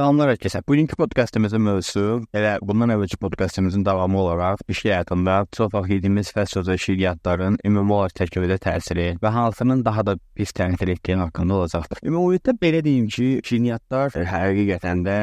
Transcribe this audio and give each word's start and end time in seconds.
Salamlar 0.00 0.30
hər 0.32 0.38
kəsə. 0.40 0.62
Bugünkü 0.64 0.96
podkastımızın 0.96 1.60
mövzusu 1.60 2.02
elə 2.32 2.54
bundan 2.64 2.88
əvvəlki 2.94 3.18
podkastımızın 3.20 3.82
davamı 3.84 4.16
olaraq 4.16 4.62
iş 4.72 4.78
həyatında 4.86 5.34
çox 5.52 5.74
vaxt 5.74 5.92
yediyimiz 5.92 6.30
fast 6.32 6.56
və 6.56 6.76
şirniyyatların 6.80 7.58
ümumi 7.68 7.92
olaraq 7.98 8.14
təkəbbürə 8.22 8.56
təsiri 8.64 9.10
və 9.20 9.34
hansının 9.34 9.82
daha 9.84 10.06
da 10.08 10.14
pis 10.38 10.56
təsir 10.56 10.94
etdiyi 10.94 11.18
haqqında 11.20 11.58
olacaqdır. 11.58 12.00
Ümumiyyətlə 12.08 12.56
belə 12.64 12.80
deyim 12.86 13.12
ki, 13.12 13.28
şirniyyatlar 13.44 14.16
həqiqətən 14.32 15.04
də 15.04 15.18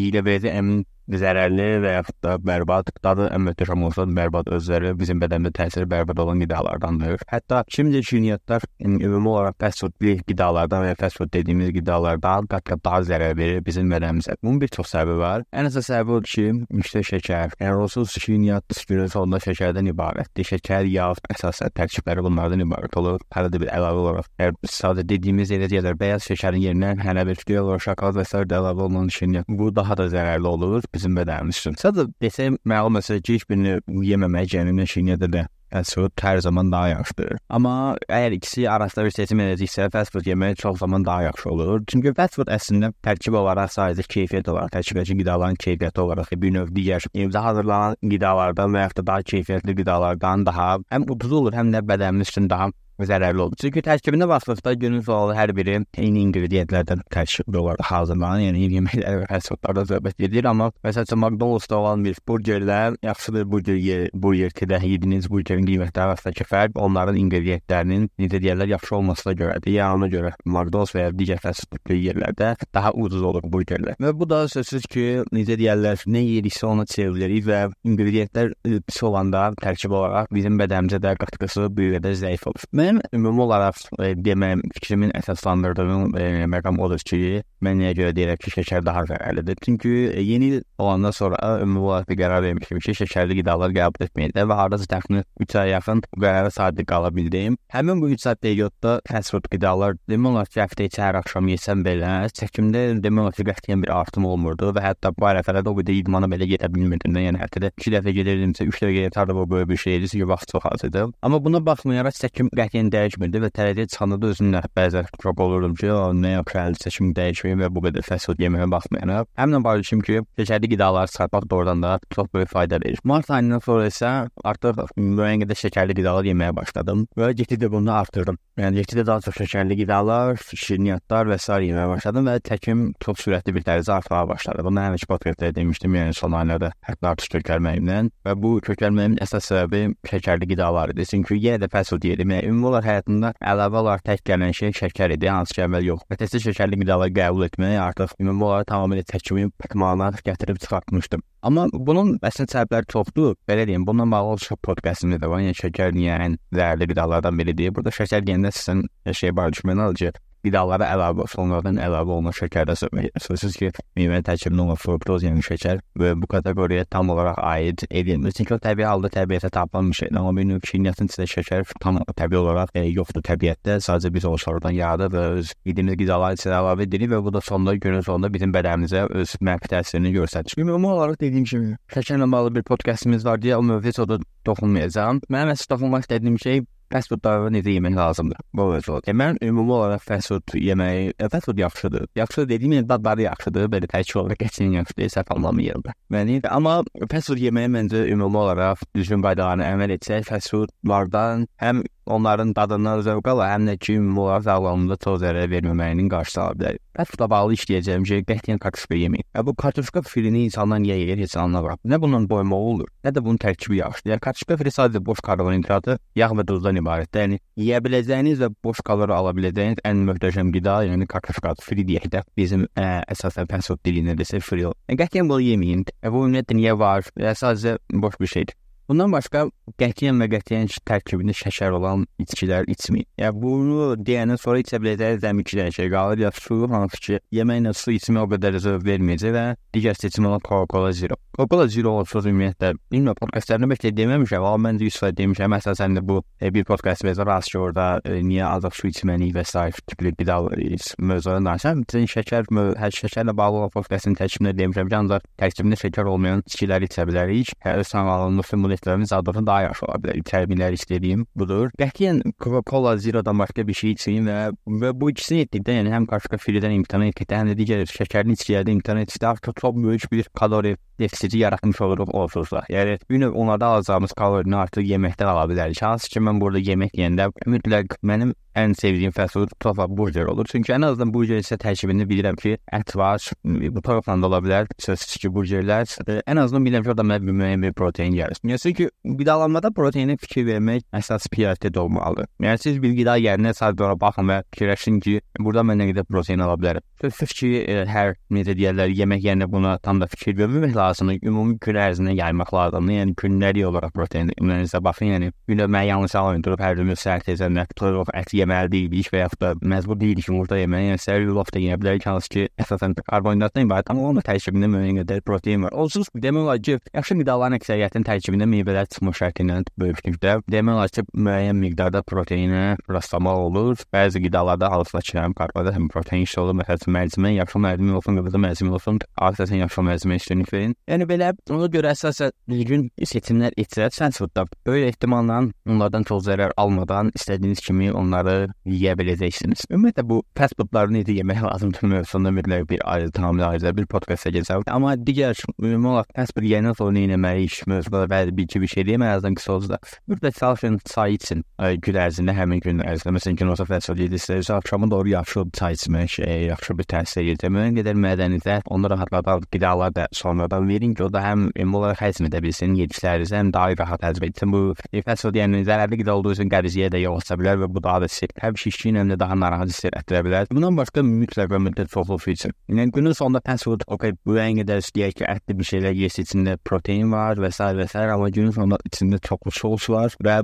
yeyilə 0.00 0.24
biləcək 0.24 0.56
ən 0.62 0.72
zərərli 1.10 1.68
və 1.82 1.94
yaxud 1.96 2.18
da 2.24 2.36
bərbad, 2.42 2.90
dadı 3.04 3.28
ən 3.34 3.44
möhtəşəm 3.48 3.84
olsa 3.86 4.06
bərbad 4.06 4.50
özləri 4.54 4.92
bizim 4.98 5.20
bədəndə 5.22 5.52
təsiri 5.56 5.88
bərbad 5.90 6.20
olan 6.22 6.42
qidalardandır. 6.44 7.24
Hətta 7.32 7.62
kimcə 7.70 8.02
şirniyyatlar 8.06 8.66
ümumi 8.84 9.28
olaraq 9.28 9.58
fast 9.60 9.82
food 9.82 9.96
qidalardan 10.28 10.84
və 10.84 10.92
ya 10.92 10.98
fast 11.00 11.18
food 11.18 11.32
dediyimiz 11.34 11.72
qidalardan 11.76 12.48
qat-qat 12.52 12.84
daha 12.84 13.02
zərər 13.08 13.36
verir 13.38 13.64
bizim 13.66 13.90
bədənimizə. 13.92 14.38
Bunun 14.42 14.60
bir 14.62 14.72
çox 14.76 14.92
səbəbi 14.94 15.18
var. 15.18 15.46
Ən 15.52 15.70
əsas 15.70 15.90
səbəbi 15.90 16.16
odur 16.18 16.30
ki, 16.32 16.46
yüksək 16.78 17.08
şəkər, 17.10 17.56
yəni 17.60 17.82
onsuz 17.86 18.14
şirniyyat 18.22 18.82
günün 18.88 19.12
sonunda 19.12 19.42
şəkərdən 19.42 19.90
ibarətdir. 19.92 20.48
Şəkər, 20.52 20.88
yağ 20.92 21.10
əsasən 21.34 21.74
tərkibləri 21.76 22.24
bunlardan 22.24 22.62
ibarət 22.64 22.96
olur. 23.00 23.22
Hələ 23.34 23.52
də 23.52 23.62
bir 23.62 23.72
əlavə 23.74 24.02
olaraq, 24.04 24.30
sadə 24.70 25.04
dediyimiz 25.08 25.52
yerə 25.54 25.68
deyirlər, 25.70 25.98
bəyaz 25.98 26.26
şəkərin 26.30 26.62
yerinə 26.62 26.94
hələ 27.02 27.26
bir 27.28 27.42
düyü 27.46 27.62
olaraq 27.64 27.86
şokolad 27.88 28.18
və 28.20 28.26
sair 28.28 28.48
də 28.50 28.58
əlavə 28.60 28.86
olunan 28.86 29.10
şirniyyat 29.12 29.50
bu 29.58 29.70
daha 29.74 29.96
da 29.98 30.08
zərərli 30.12 30.48
olur 30.48 30.82
bizim 30.94 31.01
bədənimiz 31.18 31.62
üçün. 31.62 31.78
Sadəcə 31.80 32.10
desəm, 32.22 32.60
məlum 32.68 32.98
məsələ 32.98 33.24
ki, 33.24 33.40
heç 33.40 33.48
birini 33.50 33.80
yeməmək, 34.12 34.54
yəni 34.58 34.76
nəşiniyyədə 34.78 35.30
də 35.32 35.48
fast 35.72 35.94
food 35.96 36.12
hər 36.20 36.40
zaman 36.44 36.72
daha 36.72 36.88
yaxşıdır. 36.92 37.38
Amma 37.56 37.96
əgər 38.08 38.36
ikisi 38.36 38.66
arasında 38.70 39.06
bir 39.06 39.14
seçim 39.16 39.40
edəcəksə, 39.44 39.88
fast 39.94 40.12
food 40.12 40.28
yemək 40.28 40.60
çox 40.60 40.78
zaman 40.82 41.04
daha 41.04 41.22
yaxşı 41.28 41.48
olur. 41.50 41.80
Çünki 41.88 42.12
fast 42.18 42.36
food 42.36 42.52
əslində 42.52 42.92
tərkib 43.06 43.36
olaraq 43.40 43.72
sadəcə 43.72 44.06
keyfiyyət 44.14 44.52
olaraq 44.52 44.74
tərkib 44.76 45.00
edilmiş 45.00 45.22
qidaların 45.22 45.58
keyfiyyəti 45.64 46.04
olaraq 46.04 46.34
bir 46.44 46.54
növ 46.58 46.72
digər 46.76 47.08
evdə 47.14 47.44
hazırlanan 47.46 47.96
qidalardan 48.12 48.76
və 48.76 48.84
ya 48.84 48.92
da 48.96 49.06
daha 49.12 49.26
keyfiyyətli 49.32 49.76
qidalardan 49.80 50.46
daha 50.46 50.68
həm 50.92 51.08
ucuz 51.08 51.32
olur, 51.40 51.56
həm 51.56 51.72
də 51.74 51.84
bədənimiz 51.88 52.34
üçün 52.34 52.50
daha 52.52 52.70
zərərli 53.08 53.44
olur. 53.44 53.56
Çünki 53.60 53.82
tərkibinə 53.84 54.28
baxdıqda 54.30 54.74
günün 54.80 55.02
sonunda 55.06 55.36
hər 55.38 55.52
biri 55.56 55.78
eyni 55.98 56.24
inqridiyentlərdən 56.26 57.04
tərkib 57.12 57.58
olaraq 57.62 57.86
hazırlanır. 57.90 58.44
Yəni 58.48 58.68
yeməklər 58.78 59.20
və 59.22 59.28
fast-foodlarda 59.30 59.84
söhbət 59.90 60.18
gedir, 60.22 60.48
amma 60.50 60.70
məsələn 60.84 61.20
McDonald's-da 61.22 61.78
olan 61.78 62.04
bir 62.06 62.18
burgerlə 62.28 62.80
yaxşı 63.04 63.34
bir 63.36 63.48
burger 63.52 63.78
yer, 63.78 64.08
burgerdə 64.14 64.80
yediyiniz 64.82 65.28
burgerin 65.30 65.66
qiyməti 65.68 66.02
arasındakı 66.04 66.46
fərq 66.50 66.78
onların 66.82 67.18
inqridiyentlərinin 67.20 68.08
necə 68.20 68.40
deyirlər 68.42 68.72
yaxşı 68.74 68.96
olmasına 68.98 69.36
görədir. 69.38 69.76
Yəni 69.76 69.98
ona 69.98 70.10
görə 70.12 70.34
McDonald's 70.44 70.94
və 70.96 71.06
ya 71.06 71.14
digər 71.16 71.42
fast-food 71.42 71.94
yerlərdə 71.96 72.54
daha 72.74 72.92
ucuz 72.96 73.22
olur 73.22 73.46
burgerlər. 73.52 73.98
Və 74.02 74.12
bu 74.16 74.28
da 74.28 74.44
sözsüz 74.50 74.86
ki, 74.90 75.06
necə 75.34 75.56
deyirlər, 75.60 76.02
nə 76.06 76.24
yeriksə 76.24 76.66
ona 76.68 76.86
çevrilir 76.88 77.46
və 77.46 77.62
inqridiyentlər 77.88 78.54
pis 78.86 79.02
olanda 79.06 79.48
tərkib 79.62 79.94
olaraq 79.94 80.32
bizim 80.34 80.58
bədənimizə 80.60 81.00
də 81.02 81.14
qatqısı 81.20 81.68
qədər 81.72 82.16
zəif 82.18 82.46
olur. 82.50 82.66
Mən 82.76 82.91
ümumi 83.12 83.42
olaraq 83.42 83.78
e, 83.98 84.12
deməyim 84.26 84.62
fikrimin 84.74 85.12
əsaslandırdığım 85.18 86.16
e, 86.18 86.26
məqam 86.50 86.80
odur 86.82 87.02
ki, 87.08 87.42
mən 87.64 87.80
nəyə 87.80 87.94
görə 87.98 88.14
deyirəm 88.16 88.40
ki, 88.42 88.52
şəkər 88.56 88.84
daha 88.86 89.04
zərərlidir. 89.10 89.58
Çünki 89.64 89.92
e, 90.12 90.22
yeni 90.22 90.50
il 90.52 90.62
olandan 90.78 91.14
sonra 91.16 91.38
ümumi 91.62 91.86
olaraq 91.86 92.08
bir 92.10 92.18
qərar 92.22 92.42
vermişdim 92.44 92.82
ki, 92.84 92.96
şəkərli 93.02 93.38
qidalar 93.40 93.74
qəbul 93.76 94.06
etməyəcəm 94.08 94.50
və 94.50 94.58
hardasa 94.58 94.88
təxminən 94.90 95.26
3 95.46 95.56
ay 95.62 95.72
yaxın 95.74 96.02
bu 96.08 96.24
qərara 96.24 96.50
sadiq 96.54 96.88
qala 96.90 97.12
bildim. 97.14 97.58
Həmin 97.72 98.02
bu 98.02 98.10
3 98.16 98.26
ay 98.32 98.36
periodda 98.46 98.98
fast 99.10 99.34
food 99.34 99.48
qidalar 99.52 99.96
demək 100.10 100.32
olar 100.32 100.50
ki, 100.52 100.60
həftə 100.64 100.88
içi 100.90 101.02
hər 101.02 101.20
axşam 101.22 101.50
yesəm 101.52 101.84
belə, 101.86 102.12
çəkimdə 102.38 102.84
demək 103.02 103.26
olar 103.26 103.38
ki, 103.38 103.46
qətiyyən 103.50 103.86
bir 103.86 103.94
artım 103.94 104.26
olmurdu 104.28 104.72
və 104.76 104.84
hətta 104.84 105.14
bu 105.16 105.30
ərəfələrdə 105.30 105.72
o 105.72 105.76
qədər 105.78 106.00
idmana 106.02 106.30
belə 106.32 106.48
gedə 106.50 106.70
bilmirdim 106.72 107.14
də. 107.16 107.26
Yəni 107.28 107.42
həftədə 107.42 107.72
2 107.78 107.94
dəfə 107.96 108.16
gedirdimsə, 108.18 108.66
3 108.68 108.82
dəfə 108.84 108.96
gedirdim, 108.98 109.36
bu 109.36 109.50
böyle 109.50 109.68
bir 109.68 109.76
şey 109.76 109.96
idi, 109.96 110.08
çünki 110.08 110.28
vaxt 110.28 110.52
çox 110.52 110.62
az 110.70 110.84
idi. 110.84 111.04
Amma 111.22 111.44
buna 111.44 111.60
baxmayaraq 111.66 112.16
çəkim 112.18 112.48
qətiyyən 112.56 112.71
dəyişmirdi 112.72 113.40
və 113.42 113.50
tərəziyə 113.56 113.86
çıxanda 113.92 114.18
da 114.22 114.30
özümlə 114.32 114.62
bəzən 114.76 115.08
şok 115.22 115.40
olurdum 115.44 115.74
ki, 115.76 115.90
nə 116.22 116.32
yaxşı 116.36 116.58
əldə 116.62 116.82
çəkim 116.86 117.12
dəyişməyim 117.16 117.64
və 117.64 117.68
bu 117.74 117.82
qədər 117.86 118.06
fast 118.06 118.30
food 118.30 118.40
yeməyə 118.42 118.68
baxmayaraq. 118.72 119.28
Həmlə 119.38 119.62
barışım 119.64 120.00
ki, 120.06 120.22
şəkərli 120.38 120.72
qidalar 120.72 121.10
çıxartmaq 121.12 121.48
doğrudan 121.50 121.82
da 121.82 121.98
çox 122.14 122.26
böyük 122.34 122.48
fayda 122.48 122.80
verir. 122.80 122.98
Mart 123.04 123.30
ayından 123.30 123.60
sonra 123.64 123.90
isə 123.90 124.12
artıq 124.44 124.80
müəyyən 124.96 125.44
qədər 125.44 125.60
şəkərli 125.64 125.98
qidalar 126.00 126.28
yeməyə 126.30 126.56
başladım 126.56 127.06
və 127.18 127.32
getdikcə 127.38 127.70
bunu 127.72 127.92
artırdım. 127.92 128.38
Yəni 128.60 128.82
getdikcə 128.82 129.06
daha 129.06 129.20
çox 129.24 129.38
şəkərli 129.40 129.78
qidalar, 129.80 130.40
şirniyyatlar 130.40 131.30
və 131.30 131.38
sair 131.40 131.68
yeməyə 131.68 131.88
başladım 131.94 132.28
və 132.28 132.38
çəkim 132.48 132.82
çox 133.00 133.24
sürətli 133.24 133.54
bir 133.56 133.64
tərzdə 133.68 133.94
artmağa 133.96 134.26
başladı. 134.28 134.64
Bunu 134.66 134.82
həmişə 134.86 135.08
podkastda 135.08 135.54
demişdim, 135.56 135.96
yəni 135.96 136.16
son 136.16 136.36
aylarda 136.36 136.72
hətta 136.88 137.14
artış 137.14 137.32
kökəlməyimdən 137.36 138.10
və 138.26 138.36
bu 138.42 138.58
kökəlməyimin 138.66 139.18
əsas 139.24 139.48
səbəbi 139.48 139.94
şəkərli 140.08 140.50
qidalar 140.52 140.92
idi. 140.92 141.06
Çünki 141.14 141.40
yenə 141.40 141.64
də 141.64 141.70
fast 141.72 141.94
food 141.94 142.04
yedim. 142.04 142.34
Yəni 142.36 142.52
ümumi 142.62 142.70
olaraq 142.70 142.86
həyatımda 142.86 143.30
əlavə 143.42 143.78
olaraq 143.80 144.02
tək 144.06 144.22
gələn 144.28 144.54
şey 144.54 144.72
şəkər 144.78 145.16
idi, 145.16 145.26
hansı 145.26 145.56
ki 145.56 145.64
əvvəl 145.66 145.86
yox. 145.88 146.04
Və 146.10 146.18
tezdə 146.20 146.40
şəkərli 146.46 146.78
qidaları 146.78 147.14
qəbul 147.16 147.46
etmək 147.48 147.74
artıq 147.82 148.14
ümumi 148.22 148.46
olaraq 148.46 148.68
tamamilə 148.70 149.02
çəkimi 149.10 149.50
pətmana 149.58 150.12
gətirib 150.22 150.60
çıxartmışdım. 150.62 151.24
Amma 151.42 151.66
bunun 151.74 152.14
əslində 152.22 152.54
səbəbləri 152.54 152.90
çoxdur. 152.94 153.34
Belə 153.50 153.66
deyim, 153.66 153.86
bununla 153.86 154.06
bağlı 154.14 154.38
çox 154.46 154.62
podkastımda 154.62 155.18
da 155.22 155.30
var. 155.30 155.42
Yəni 155.42 155.58
şəkər 155.58 155.96
niyə 155.96 156.20
ən 156.28 156.38
zərərli 156.54 156.92
qidalardan 156.92 157.38
biridir? 157.38 157.74
Burada 157.74 157.94
şəkər 157.98 158.22
deyəndə 158.28 158.54
sizin 158.54 158.86
şey 159.10 159.34
barədə 159.34 159.58
düşünməli 159.58 159.88
olacaq 159.88 160.22
qidalara 160.44 160.88
əlavə, 160.94 161.26
sonradan 161.30 161.78
əlavə 161.82 162.16
olunan 162.16 162.34
şəkərdə 162.36 162.76
söhbət. 162.78 163.18
Sözsüz 163.22 163.56
ki, 163.58 163.70
meyvə 163.98 164.20
tərkibində 164.26 164.66
olan 164.66 164.80
fruktoz, 164.80 165.24
yəni 165.26 165.44
şəkər 165.46 165.82
və 165.98 166.14
bu 166.20 166.28
kateqoriyaya 166.30 166.88
tam 166.90 167.12
olaraq 167.14 167.38
aid 167.42 167.84
edilmir. 167.90 168.34
Çünki 168.36 168.56
o 168.56 168.60
təbii 168.62 168.86
halda 168.88 169.10
təbiətə 169.12 169.50
tapılan 169.54 169.90
bir 169.92 170.00
şeydir. 170.00 170.18
Amma 170.18 170.34
bir 170.36 170.48
növ 170.50 170.66
şirniyyatın 170.68 171.10
içində 171.10 171.28
şəkər 171.34 171.66
tam 171.82 172.00
təbii 172.18 172.40
olaraq 172.42 172.74
e, 172.74 172.84
yoxdur 172.90 173.24
təbiətdə. 173.28 173.78
Sadəcə 173.84 174.12
biz 174.14 174.26
o 174.28 174.34
sonradan 174.40 174.76
yaradır 174.76 175.12
və 175.14 175.24
öz 175.38 175.54
yediyimiz 175.68 175.98
qidalar 176.02 176.36
içində 176.38 176.58
əlavə 176.60 176.86
edirik 176.88 177.12
və 177.12 177.22
bu 177.24 177.34
da 177.34 177.40
sonda 177.44 177.76
günün 177.76 178.04
sonunda 178.06 178.32
bizim 178.32 178.54
bədənimizə 178.54 179.06
öz 179.22 179.36
mənfi 179.40 179.72
təsirini 179.72 180.14
göstərir. 180.16 180.58
Ümumi 180.58 180.92
olaraq 180.92 181.20
dediyim 181.20 181.46
kimi, 181.48 181.74
şəkərlə 181.94 182.30
bağlı 182.32 182.54
bir 182.58 182.66
podkastımız 182.70 183.26
var 183.26 183.42
deyə 183.42 183.58
o 183.60 183.66
mövzuya 183.66 184.08
da 184.08 184.18
toxunmayacağam. 184.46 185.22
Mənim 185.30 185.54
əsas 185.54 185.70
toxunmaq 185.70 186.06
istədiyim 186.06 186.38
şey 186.42 186.64
fast 186.92 187.12
foodları 187.12 187.50
necə 187.54 187.76
yemək 187.76 187.96
lazımdır? 187.96 188.42
Bu 188.54 188.66
mövzu. 188.72 189.00
E, 189.06 189.14
mən 189.16 189.40
ümumi 189.44 189.72
olaraq 189.78 190.04
fast 190.06 190.32
food 190.32 190.54
yeməyi, 190.56 191.12
e, 191.18 191.28
fast 191.28 191.48
food 191.48 191.58
yaxşıdır. 191.58 192.06
Yaxşı 192.16 192.48
dediyim 192.48 192.76
yəni 192.78 192.88
dadları 192.88 193.26
yaxşıdır, 193.28 193.70
belə 193.72 193.90
tərkib 193.94 194.20
olaraq 194.22 194.42
qətiyyən 194.44 194.76
yaxşıdır, 194.80 195.12
səhv 195.16 195.34
anlamayın. 195.36 195.88
Yəni 196.12 196.38
amma 196.48 196.82
fast 197.10 197.32
food 197.32 197.42
yeməyi 197.42 197.72
məncə 197.78 198.04
ümumi 198.12 198.42
olaraq 198.44 198.86
düzgün 198.96 199.24
qaydalarına 199.24 199.72
əməl 199.74 199.96
etsək, 199.98 200.28
fast 200.28 200.52
foodlardan 200.54 201.48
həm 201.62 201.84
onların 202.06 202.54
dadından 202.56 203.00
zövq 203.06 203.28
ala, 203.32 203.48
həm 203.52 203.68
də 203.70 203.76
ki, 203.78 203.96
ümumi 203.98 204.20
olaraq 204.20 204.44
sağlamlığımıza 204.48 204.96
çox 205.04 205.20
zərər 205.22 205.48
verməməyinin 205.52 206.08
qarşısı 206.12 206.40
ala 206.42 206.56
bilər. 206.58 206.78
Fast 206.96 207.18
bağlı 207.32 207.56
işləyəcəyim 207.56 208.06
şey 208.08 208.24
qətiyyən 208.28 208.58
kartuşka 208.60 208.94
yeməyin. 208.98 209.24
Ya 209.34 209.46
bu 209.46 209.54
kartuşka 209.56 210.02
firini 210.02 210.44
insanlar 210.44 210.82
niyə 210.82 210.98
yeyir, 211.00 211.18
heç 211.24 211.36
anlamıram. 211.40 211.80
Nə 211.84 212.00
bunun 212.02 212.28
doyma 212.28 212.56
olur, 212.56 212.88
nə 213.04 213.14
də 213.16 213.24
bunun 213.24 213.40
tərkibi 213.40 213.78
yaxşıdır. 213.80 214.12
Yəni 214.12 214.24
kartuşka 214.26 214.58
firi 214.60 214.74
sadəcə 214.76 215.04
boş 215.06 215.22
karbonhidratı, 215.24 215.98
yağ 216.16 216.30
və 216.38 216.46
duzdan 216.48 216.80
ibarətdir. 216.82 217.22
Yəni 217.24 217.40
yeyə 217.64 217.80
biləcəyiniz 217.86 218.42
və 218.44 218.50
boş 218.64 218.82
kalori 218.84 219.14
ala 219.16 219.32
biləcəyiniz 219.38 219.84
ən 219.88 220.04
möhtəşəm 220.10 220.52
qida, 220.52 220.82
yəni 220.90 221.08
kartuşka 221.08 221.54
firi 221.62 221.86
deyək 221.88 222.10
də 222.12 222.24
bizim 222.36 222.66
ə, 222.76 223.04
əsasən 223.12 223.48
food 223.48 223.80
dilində 223.86 224.16
desə 224.18 224.40
firi. 224.40 224.68
Yəni 224.88 225.00
qətiyyən 225.00 225.30
bunu 225.30 225.48
yeməyin. 225.48 225.86
E, 226.02 226.10
bu 226.10 226.26
ümumiyyətlə 226.26 226.58
niyə 226.58 226.76
var? 226.78 227.08
Yəni 227.16 227.40
sadəcə 227.40 227.78
boş 228.04 228.20
bir 228.20 228.34
şeydir. 228.36 228.58
Bundan 228.92 229.08
başqa 229.08 229.46
qətiyyən 229.80 230.18
və 230.20 230.26
qətiyyən 230.34 230.66
tərkibində 230.84 231.32
şəkər 231.32 231.72
olan 231.78 232.02
içkilər 232.20 232.66
içməyin. 232.68 233.06
Yəni 233.22 233.40
bunu 233.40 233.86
deyəndən 234.04 234.36
sonra 234.36 234.60
içə 234.60 234.76
biləcəyiniz 234.82 235.24
ən 235.24 235.38
iki 235.40 235.56
dənə 235.56 235.72
şey 235.72 235.88
qalır. 235.94 236.20
Ya 236.26 236.30
su, 236.36 236.58
hansı 236.68 237.00
ki, 237.00 237.20
yeməklə 237.32 237.72
su 237.72 237.94
içmək 237.96 238.26
o 238.26 238.28
qədər 238.34 238.58
zövq 238.60 238.84
verməyəcək 238.90 239.32
və 239.32 239.44
digər 239.72 239.96
seçim 239.96 240.28
olan 240.28 240.44
Coca-Cola 240.44 240.90
Zero. 240.92 241.16
Coca-Cola 241.38 241.70
Zero 241.72 241.94
olsa 242.02 242.20
ümumiyyətlə 242.20 242.74
bilmirəm 242.92 243.16
podkastlarında 243.22 243.70
bəlkə 243.70 243.94
deməmişəm, 243.96 244.44
amma 244.44 244.68
mən 244.68 244.82
100 244.84 245.00
faiz 245.00 245.16
demişəm. 245.22 245.56
Əsasən 245.56 245.96
də 245.96 246.04
bu 246.04 246.18
e, 246.42 246.52
bir 246.52 246.68
podkast 246.68 247.08
bezə 247.08 247.24
rast 247.24 247.54
ki, 247.54 247.62
orada 247.64 247.86
e, 248.04 248.20
niyə 248.20 248.44
azıq 248.50 248.76
su 248.76 248.92
içməliyik 248.92 249.38
və 249.38 249.46
sair 249.48 249.80
tipli 249.88 250.12
qida 250.20 250.36
mövzularını 250.42 251.48
danışıram. 251.48 251.86
Sizin 251.88 252.12
şəkər, 252.12 252.52
hər 252.76 252.98
şəkərlə 253.00 253.36
bağlı 253.40 253.62
olan 253.62 253.72
podkastın 253.72 254.20
tərkibində 254.20 254.52
demişəm 254.60 254.92
ki, 254.92 254.98
ancaq 255.00 255.26
tərkibində 255.40 255.80
şəkər 255.80 256.12
olmayan 256.12 256.44
içkiləri 256.44 256.92
içə 256.92 257.08
bilərik. 257.08 257.56
Hə, 257.64 257.78
öz 257.80 257.88
sağlamlığımızı 257.88 258.81
etmemiz 258.82 259.08
zadının 259.14 259.46
daha 259.46 259.62
yaxşı 259.68 259.86
ola 259.86 259.98
bilər. 260.02 260.20
Təminlər 260.26 260.76
istədiyim 260.76 261.24
budur. 261.38 261.70
Qətiyyən 261.80 262.22
Coca-Cola 262.42 262.96
Zero-dan 262.98 263.38
başqa 263.38 263.66
bir 263.68 263.78
şey 263.78 263.94
içməyin 263.96 264.28
və 264.28 264.38
və 264.82 264.92
bu 264.98 265.10
ikisini 265.14 265.46
etdikdə, 265.46 265.78
yəni 265.80 265.94
həm 265.94 266.08
qarşıqa 266.10 266.40
filidən 266.42 266.76
imtina 266.80 267.08
etdikdə, 267.10 267.40
həm 267.40 267.52
də 267.52 267.58
digər 267.58 267.84
şəkərli 267.90 268.36
içkilərdə 268.38 268.74
imtina 268.74 269.06
etdikdə 269.06 269.30
artıq 269.32 269.60
çox 269.62 269.78
böyük 269.78 270.10
bir 270.12 270.28
kalori 270.34 270.76
defisiti 270.98 271.38
yaratmış 271.38 271.80
oluruq 271.80 272.12
onsuzda. 272.14 272.64
Yəni 272.70 272.98
bir 273.10 273.20
növ 273.20 273.32
onlarda 273.32 273.66
alacağımız 273.66 274.12
kalorini 274.12 274.56
artıq 274.56 274.86
yeməkdən 274.86 275.32
ala 275.32 275.48
bilərik. 275.50 275.82
Hansı 275.82 276.10
ki, 276.12 276.22
mən 276.22 276.40
burada 276.40 276.62
yemək 276.62 276.94
yeyəndə 276.98 277.30
mütləq 277.46 277.98
mənim 278.02 278.34
ən 278.58 278.74
sevdiyim 278.78 279.12
fast 279.16 279.36
food 279.36 279.52
tofa 279.60 279.86
burger 279.88 280.28
olur. 280.30 280.46
Çünki 280.50 280.72
ən 280.74 280.86
azından 280.86 281.12
burger 281.14 281.40
isə 281.42 281.58
tərkibində 281.60 282.06
bilirəm 282.08 282.36
ki, 282.40 282.56
ət 282.72 282.94
var, 282.98 283.22
bu 283.44 283.82
tarafla 283.84 284.16
da 284.22 284.28
ola 284.28 284.40
bilər, 284.44 284.68
sosisk 284.82 285.28
burgerlər. 285.32 285.88
Ən 286.26 286.40
azından 286.42 286.66
bilirəm 286.66 286.86
ki, 286.86 286.92
orada 286.92 287.06
mənə 287.06 287.26
bir 287.26 287.36
müəyyən 287.40 287.66
bir 287.66 287.74
protein 287.78 288.16
gəlir. 288.16 288.40
Yəni 288.44 288.60
çünki 288.62 288.88
qidalanmada 289.18 289.72
proteinə 289.76 290.18
fikir 290.20 290.46
vermək 290.48 290.86
əsas 290.96 291.28
prioritet 291.32 291.76
olmalıdır. 291.76 292.28
Yəni 292.42 292.62
siz 292.62 292.80
bir 292.82 292.94
qida 292.96 293.16
yerinə 293.20 293.54
sadəcə 293.56 293.88
ona 293.88 293.98
baxın 294.00 294.28
və 294.30 294.40
fikirləşin 294.52 295.00
ki, 295.04 295.18
burada 295.40 295.64
mən 295.66 295.82
nə 295.82 295.88
qədər 295.92 296.08
protein 296.10 296.44
ala 296.44 296.58
bilərəm. 296.60 296.84
Sözsüz 297.02 297.34
ki, 297.38 297.52
hər 297.88 298.14
necə 298.30 298.56
deyirlər, 298.58 298.92
yemək 298.94 299.24
yerinə 299.26 299.48
buna 299.50 299.76
tam 299.82 300.00
da 300.02 300.06
fikir 300.10 300.36
verməmək 300.38 300.76
lazımdır. 300.76 301.22
Ümumi 301.26 301.56
gün 301.62 301.80
ərzində 301.82 302.14
yaymaq 302.14 302.52
lazımdır. 302.54 302.98
Yəni 303.00 303.16
gündəlik 303.18 303.66
olaraq 303.70 303.94
protein 303.96 304.30
ümumənizə 304.36 304.82
baxın. 304.84 305.10
Yəni 305.16 305.32
gündə 305.50 305.66
mən 305.70 305.88
yanlış 305.88 306.14
almayın, 306.20 306.44
durub 306.46 306.62
hər 306.62 306.78
gün 306.78 306.94
səhər 306.94 307.24
tezən 307.26 307.58
toyuq 307.78 308.12
ət 308.14 308.34
yeməli 308.42 308.70
deyilik 308.72 309.10
və 309.12 309.22
yaxud 309.24 309.40
da 309.42 309.52
məcbur 309.72 309.98
deyilik 310.00 310.28
yumurta 310.28 310.58
yeməyə. 310.60 310.92
Yəni 310.92 311.02
səhər 311.02 311.26
yulaf 311.26 311.52
da 311.52 311.62
yeyə 311.62 311.78
bilərik, 311.80 312.06
hansı 312.06 312.30
ki, 312.32 312.46
əsasən 312.62 312.96
karbonhidratdan 313.02 313.66
ibarət, 313.66 313.90
amma 313.92 314.08
onun 314.08 314.20
da 314.20 314.26
tərkibində 314.28 314.70
müəyyən 314.72 315.02
qədər 315.02 315.22
protein 315.26 315.66
var. 315.66 315.74
Onsuz 315.74 316.10
demək 316.14 316.46
olar 316.46 316.62
ki, 316.62 316.78
yaxşı 316.94 317.18
qidaların 317.20 317.58
əksəriyyətinin 317.58 318.06
tərkibində 318.08 318.48
meyvələr 318.52 318.90
çıxmış 318.92 319.20
şəkli 319.22 319.46
ilə 319.46 319.58
böyüklükdə 319.82 320.36
demək 320.52 320.78
olar 320.78 320.94
ki, 320.94 321.06
müəyyən 321.28 321.60
miqdarda 321.62 322.04
proteinə 322.06 322.62
rastlamaq 322.90 323.44
olur. 323.48 323.84
Bəzi 323.94 324.22
qidalarda 324.26 324.70
hansılar 324.72 325.06
ki, 325.08 325.18
həm 325.18 325.36
karbohidrat, 325.38 325.76
həm 325.78 325.90
protein 325.92 326.26
işi 326.26 326.40
olur. 326.42 326.58
Məsələn, 326.62 326.96
mərcimək, 326.98 327.36
yaxşı 327.40 327.62
mərcimək 327.66 327.98
olsun, 328.00 328.20
qıvrılı 328.20 328.42
mərcimək 328.46 328.78
olsun, 328.78 329.02
adətən 329.28 329.62
yaxşı 329.64 329.86
mərcimək 329.88 330.22
üstünlük 330.22 330.52
verin. 330.54 330.76
Yəni 330.90 331.08
belə 331.10 331.32
ona 331.52 331.68
görə 331.72 331.92
əsasən 331.96 332.34
düzgün 332.50 332.88
seçimlər 333.12 333.56
etsəz, 333.60 333.98
fast 334.12 334.20
foodda 334.20 334.44
böyük 334.66 334.88
ehtimalla 334.92 335.38
onlardan 335.68 336.04
çox 336.08 336.26
zərər 336.26 336.52
almadan 336.60 337.10
istədiyiniz 337.16 337.62
kimi 337.64 337.92
onları 337.92 338.31
yeyə 338.68 338.94
biləcəksiniz. 338.98 339.66
Ümumiyyətlə 339.70 340.04
bu 340.08 340.22
fast 340.38 340.56
foodları 340.58 340.94
necə 340.96 341.16
yemək 341.18 341.42
lazımdır 341.46 341.88
mövzusunda 341.94 342.32
mütləq 342.38 342.68
bir 342.70 342.84
ayrı 342.94 343.12
tamamilə 343.16 343.50
ayrı 343.52 343.74
bir 343.76 343.88
podkast 343.92 344.28
çəkəcəm. 344.28 344.66
Amma 344.72 344.94
digər 344.96 345.38
ümumi 345.58 345.92
olaraq 345.94 346.12
fast 346.16 346.36
food 346.36 346.48
yeyəndən 346.48 346.78
sonra 346.78 346.96
nə 346.98 347.06
etməliyik 347.18 347.66
mövzusunda 347.70 348.04
bəzi 348.12 348.36
bir 348.36 348.48
iki 348.48 348.62
bir 348.62 348.72
şey 348.74 348.86
deyim, 348.88 349.06
ən 349.06 349.16
azından 349.16 349.38
qısa 349.40 349.52
olsa 349.52 349.72
da. 349.74 349.78
Mütləq 350.08 350.38
çalışın 350.38 350.78
çay 350.94 351.18
için 351.18 351.44
gün 351.86 351.98
ərzində 352.04 352.34
həmin 352.36 352.62
gün 352.64 352.82
ərzində. 352.84 353.14
Məsələn, 353.16 353.38
gün 353.40 353.52
olsa 353.54 353.66
fast 353.68 353.90
food 353.90 354.02
yedirsə, 354.02 354.40
axşama 354.56 354.90
doğru 354.90 355.12
yaxşı 355.12 355.44
çay 355.58 355.76
içmək, 355.78 356.18
e, 356.26 356.32
yaxşı 356.52 356.78
bir 356.78 356.88
təsir 356.92 357.28
edir. 357.32 357.52
Müəyyən 357.52 357.78
qədər 357.78 357.98
mədəniyyət, 358.06 358.68
onu 358.72 358.90
rahatladan 358.90 359.46
qidalar 359.52 359.94
da 359.94 360.08
sonradan 360.12 360.68
verin 360.68 360.94
ki, 360.94 361.04
o 361.04 361.12
da 361.12 361.22
həm 361.24 361.48
ümumi 361.56 361.78
olaraq 361.80 362.02
həzm 362.02 362.28
edə 362.28 362.42
bilsin 362.44 362.76
yediklərinizi, 362.78 363.36
həm 363.38 363.52
daha 363.54 363.76
rahat 363.78 364.04
həzm 364.06 364.26
etsin. 364.28 364.52
Bu 364.52 364.74
fast 365.06 365.26
food 365.26 365.38
yəni 365.38 365.62
zərərli 365.68 366.00
qida 366.02 366.16
olduğu 366.18 366.36
üçün 366.36 366.52
qərizliyə 366.52 366.90
də 366.92 367.02
yol 367.02 367.20
aça 367.20 367.38
bilər 367.40 367.60
və 367.62 367.70
bu 367.72 367.82
daha 367.84 368.02
da 368.04 368.10
sirr, 368.22 368.34
həm 368.42 368.58
şişki 368.58 368.90
ilə 368.92 369.04
də 369.10 369.18
daha 369.20 369.36
narahat 369.38 369.70
hiss 369.70 369.86
etdirə 369.88 370.22
bilər. 370.26 370.50
Bundan 370.52 370.76
başqa 370.78 371.02
mütləq 371.06 371.50
və 371.52 371.60
mütləq 371.66 371.90
çoxlu 371.92 372.18
feature. 372.22 372.52
Yəni 372.68 372.92
günün 372.94 373.16
sonunda 373.18 373.42
fast 373.46 373.64
food, 373.64 373.84
okay, 373.86 374.14
bu 374.26 374.38
ən 374.40 374.60
qədər 374.60 374.82
istəyək 374.82 375.18
ki, 375.18 375.26
ətli 375.28 375.58
bir 375.58 375.68
şeylər 375.70 375.96
yesin, 375.98 376.26
içində 376.26 376.56
protein 376.64 377.10
var 377.12 377.40
və 377.42 377.50
s. 377.52 377.62
və 377.78 377.88
s. 377.88 377.98
amma 377.98 378.30
günün 378.30 378.52
sonunda 378.52 378.78
içində 378.88 379.20
çoxlu 379.26 379.52
sos 379.52 379.90
var 379.90 380.14
və 380.22 380.38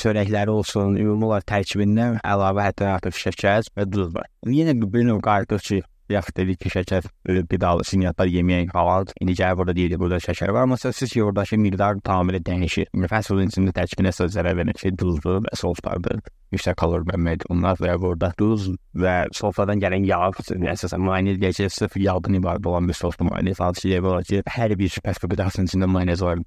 çörəkləri 0.00 0.54
olsun, 0.54 0.96
ümumi 1.02 1.30
olaraq 1.30 1.50
tərkibində 1.50 2.14
əlavə 2.24 2.70
hətta 2.70 2.94
artıq 2.96 3.20
şəkər 3.24 3.70
və 3.76 3.90
duz 3.90 4.14
var. 4.14 4.30
Yenə 4.46 4.76
bir 4.80 5.06
növ 5.06 5.20
qayıtır 5.24 5.60
ki, 5.68 5.82
yaxud 6.12 6.36
dedik 6.38 6.60
ki, 6.62 6.70
şəkər 6.70 7.06
qidalı 7.50 7.84
siniyatlar 7.88 8.30
yeməyə 8.30 8.68
halal. 8.74 9.08
İndi 9.20 9.34
gəl 9.40 9.56
burada 9.58 9.74
deyirik, 9.74 9.98
burada 9.98 10.20
şəkər 10.22 10.52
var, 10.54 10.68
amma 10.68 10.78
siz 10.78 11.10
ki, 11.10 11.24
oradakı 11.24 11.58
miqdar 11.58 11.98
tamamilə 12.06 12.42
dəyişir. 12.46 12.92
Foodun 13.26 13.50
içində 13.50 13.74
tərkibinə 13.74 14.14
zərər 14.14 14.54
verən 14.60 14.78
şey 14.78 14.94
duzdur 15.00 15.42
və 15.42 15.56
soslardır 15.58 16.22
yüksək 16.54 16.76
kalori 16.78 17.08
məməd 17.10 17.46
onlar 17.50 17.80
və 17.80 17.96
duz 18.38 18.68
və 18.96 19.14
sofradan 19.34 19.80
gələn 19.82 20.06
yağ 20.06 20.30
əsasən 20.72 21.02
mayonez 21.02 21.40
deyəcək 21.42 21.72
sırf 21.72 21.96
yağdan 22.00 22.38
ibarət 22.38 22.66
olan 22.70 22.88
bir 22.88 22.94
soslu 22.94 23.28
mayonez 23.28 23.58
ki 23.80 23.90
demək 23.90 24.10
olar 24.10 24.24
ki 24.24 24.42
hər 24.56 24.76
bir 24.78 24.92
food 24.96 25.30
qidasının 25.32 25.70
içində 25.70 25.90
mayonez 25.90 26.22
var 26.22 26.38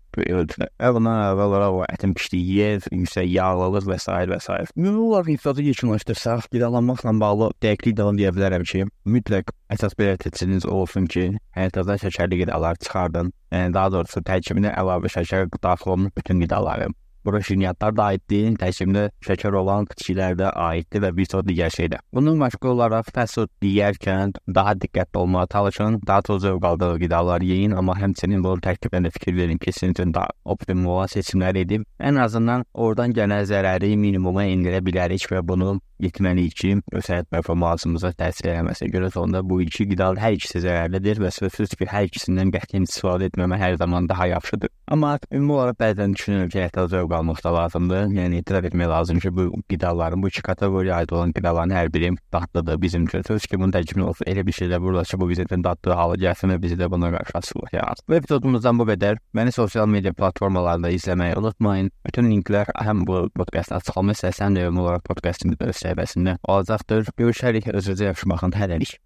bundan 1.00 1.19
əvvəl 1.31 1.50
olaraq 1.50 1.78
o 1.80 1.84
ətin 1.88 2.13
pişdiyi 2.18 2.56
yer, 2.60 2.88
yüksək 2.92 3.28
yağlılıq 3.30 3.88
və 3.90 3.98
s. 4.00 4.16
və 4.31 4.40
s. 4.40 4.57
Ümumi 4.78 5.01
olaraq 5.07 5.34
ifadəni 5.36 5.72
yekunlaşdırsaq, 5.72 6.48
qidalanmaqla 6.54 7.16
bağlı 7.24 7.52
dəqiqlik 7.66 7.98
davam 8.00 8.19
deyə 8.19 8.31
bilərəm 8.36 8.66
ki, 8.72 8.86
mütləq 9.16 9.54
əsas 9.74 9.98
belirticiniz 10.00 10.66
olsun 10.66 11.10
ki, 11.13 11.28
həyatınızdan 11.57 12.02
şəkərli 12.06 12.44
qidalar 12.44 12.80
çıxardın. 12.86 13.34
Yəni 13.54 13.75
daha 13.75 13.94
doğrusu 13.98 14.25
tərkibinə 14.31 14.74
əlavə 14.78 15.12
şəkər 15.18 15.50
daxil 15.63 15.95
olmuş 15.95 16.18
bütün 16.18 16.45
qidaları 16.45 16.90
broşinyatlar 17.25 17.95
da 17.98 18.10
aiddir, 18.13 18.54
tərkibində 18.62 19.10
şəkər 19.25 19.57
olan 19.60 19.88
içkilər 19.89 20.38
də 20.39 20.54
aiddir 20.68 21.04
və 21.06 21.12
bir 21.18 21.30
çox 21.33 21.45
digər 21.48 21.74
şeylər. 21.75 22.04
Bunun 22.13 22.39
başqa 22.39 22.71
olaraq 22.74 23.12
food 23.13 23.50
yeyərkən 23.62 24.33
daha 24.56 24.74
diqqətli 24.74 25.18
olmağa 25.18 25.48
çalışın, 25.54 26.01
daha 26.07 26.21
çox 26.21 26.42
zövq 26.42 26.66
aldığı 26.66 27.00
qidalar 27.00 27.42
yeyin, 27.42 27.71
amma 27.71 27.95
həmçinin 28.00 28.44
bu 28.44 28.56
tərkiblərə 28.63 29.12
fikir 29.12 29.36
verin 29.36 29.57
ki, 29.57 29.74
sizin 29.74 29.92
üçün 29.92 30.13
daha 30.13 30.27
optimal 30.45 31.00
olan 31.00 31.12
seçimlər 31.13 31.57
edib 31.57 31.86
ən 32.00 32.19
azından 32.21 32.66
oradan 32.74 33.13
gələn 33.13 33.45
zərəri 33.50 33.95
minimuma 33.98 34.45
endirə 34.48 34.81
bilərik 34.86 35.27
və 35.31 35.44
bunu 35.48 35.80
etməliyik 36.00 36.56
ki, 36.56 36.69
öz 36.95 37.10
həyat 37.12 37.27
performansımıza 37.33 38.13
təsir 38.19 38.54
eləməsə 38.54 38.88
görə 38.94 39.10
sonunda 39.12 39.42
bu 39.44 39.60
iki 39.66 39.88
qida 39.89 40.13
hər 40.19 40.38
ikisi 40.38 40.62
zərərlidir 40.63 41.19
və 41.19 41.31
sözsüz 41.36 41.75
ki, 41.75 41.89
hər 41.92 42.07
ikisindən 42.07 42.54
qətiyyən 42.56 42.88
istifadə 42.88 43.27
etməmə 43.30 43.60
hər 43.60 43.75
zaman 43.81 44.07
daha 44.10 44.30
yaxşıdır. 44.31 44.71
Amma 44.95 45.18
ümumi 45.31 45.57
olaraq 45.57 45.80
bəzən 45.83 46.16
düşünürəm 46.16 46.54
ki, 46.54 46.62
həyatda 46.63 46.88
zövq 46.94 47.08
almaq 47.15 47.44
da 47.44 47.53
lazımdır. 47.56 48.07
Yəni 48.17 48.41
etiraf 48.41 48.65
etmək 48.69 48.89
lazımdır 48.89 49.21
ki, 49.21 49.31
bu 49.38 49.61
qidaların 49.69 50.23
bu 50.23 50.27
iki 50.27 50.41
kateqoriyaya 50.41 51.00
aid 51.03 51.13
olan 51.15 51.31
qidaların 51.33 51.73
hər 51.75 51.94
biri 51.94 52.11
dadlıdır 52.33 52.81
bizim 52.81 53.06
üçün. 53.06 53.23
Söz 53.27 53.45
ki, 53.45 53.59
bunun 53.59 53.71
tərkibində 53.75 54.09
olsun 54.11 54.25
elə 54.31 54.45
bir 54.47 54.53
şeylər 54.53 54.81
burada 54.81 55.03
ki, 55.03 55.19
bu 55.19 55.29
bizim 55.29 55.45
üçün 55.50 55.63
dadlı 55.63 55.94
halı 55.94 56.17
gəlsin 56.25 56.53
və 56.53 56.61
bizi 56.61 56.75
də 56.79 56.91
buna 56.91 57.11
qarşı 57.11 57.38
asılıq 57.41 57.73
yaratsın. 57.73 58.06
Bu 58.09 58.15
epizodumuzdan 58.15 58.79
bu 58.79 58.89
qədər. 58.91 59.21
Məni 59.35 59.51
sosial 59.51 59.88
media 59.88 60.13
platformalarında 60.13 60.91
izləməyi 60.91 61.38
unutmayın. 61.39 61.91
Bütün 62.06 62.29
linklər 62.31 62.73
həm 62.75 63.06
bu 63.07 63.27
podkastın 63.35 63.79
açıqlama 63.79 64.17
hissəsində, 64.17 64.45
həm 64.50 64.59
də 64.59 64.67
ümumi 64.67 64.85
olaraq 64.85 65.07
podkastın 65.09 65.57
səhifəsində 65.59 66.38
olacaqdır. 66.44 67.11
Görüşərik, 67.17 67.71
özünüzə 67.73 68.11
yaxşı 68.13 68.29
baxın, 68.29 68.57
hələlik. 68.57 68.97